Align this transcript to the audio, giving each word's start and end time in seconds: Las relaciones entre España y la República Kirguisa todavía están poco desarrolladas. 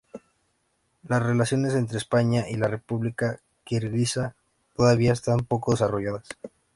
Las 1.07 1.21
relaciones 1.21 1.75
entre 1.75 1.99
España 1.99 2.49
y 2.49 2.55
la 2.57 2.67
República 2.67 3.39
Kirguisa 3.63 4.35
todavía 4.75 5.13
están 5.13 5.41
poco 5.41 5.73
desarrolladas. 5.73 6.27